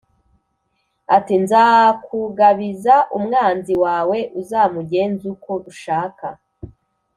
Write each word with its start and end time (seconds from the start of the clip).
ati 1.15 1.35
‘Nzakugabiza 1.43 2.95
umwanzi 3.17 3.73
wawe 3.83 4.17
uzamugenze 4.39 5.25
uko 5.35 5.51
ushaka.’ 5.71 6.27